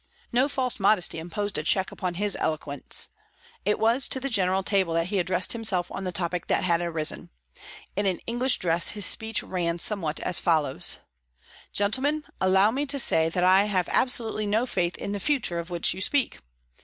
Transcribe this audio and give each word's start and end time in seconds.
No 0.31 0.49
false 0.49 0.79
modesty 0.79 1.19
imposed 1.19 1.59
a 1.59 1.63
check 1.63 1.91
upon 1.91 2.15
his 2.15 2.35
eloquence. 2.39 3.09
It 3.65 3.77
was 3.77 4.07
to 4.07 4.19
the 4.19 4.31
general 4.31 4.63
table 4.63 4.95
that 4.95 5.09
he 5.09 5.19
addressed 5.19 5.53
himself 5.53 5.91
on 5.91 6.05
the 6.05 6.11
topic 6.11 6.47
that 6.47 6.63
had 6.63 6.81
arisen; 6.81 7.29
in 7.95 8.07
an 8.07 8.17
English 8.25 8.57
dress 8.57 8.89
his 8.97 9.05
speech 9.05 9.43
ran 9.43 9.77
somewhat 9.77 10.19
as 10.21 10.39
follows: 10.39 10.97
"Gentlemen, 11.71 12.23
allow 12.41 12.71
me 12.71 12.87
to 12.87 12.97
say 12.97 13.29
that 13.29 13.43
I 13.43 13.65
have 13.65 13.87
absolutely 13.89 14.47
no 14.47 14.65
faith 14.65 14.97
in 14.97 15.11
the 15.11 15.19
future 15.19 15.59
of 15.59 15.69
which 15.69 15.93
you 15.93 16.01
speak! 16.01 16.39